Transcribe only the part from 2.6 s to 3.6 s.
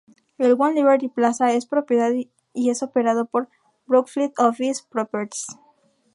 es operado por